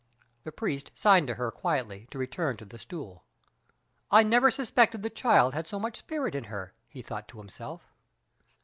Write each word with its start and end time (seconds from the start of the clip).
The 0.45 0.51
priest 0.51 0.89
signed 0.95 1.27
to 1.27 1.35
her 1.35 1.51
quietly 1.51 2.07
to 2.09 2.17
return 2.17 2.57
to 2.57 2.65
the 2.65 2.79
stool. 2.79 3.23
"I 4.09 4.23
never 4.23 4.49
suspected 4.49 5.03
the 5.03 5.11
child 5.11 5.53
had 5.53 5.67
so 5.67 5.79
much 5.79 5.95
spirit 5.97 6.33
in 6.33 6.45
her," 6.45 6.73
he 6.89 7.03
thought 7.03 7.27
to 7.27 7.37
himself. 7.37 7.93